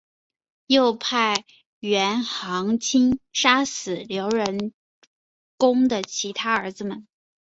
[0.65, 1.45] 又派
[1.77, 4.73] 元行钦杀死刘仁
[5.57, 7.05] 恭的其他儿子们。